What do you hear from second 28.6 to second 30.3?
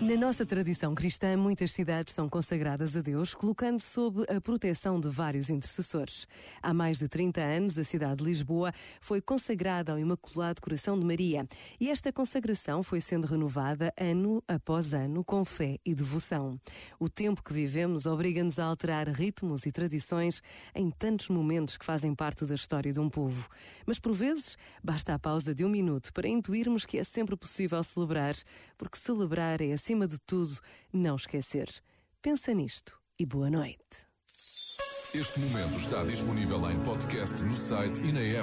porque celebrar é acima de